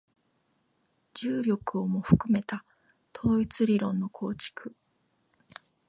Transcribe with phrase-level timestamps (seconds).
[1.13, 2.65] 重力をも含めた
[3.15, 4.75] 統一理論の構築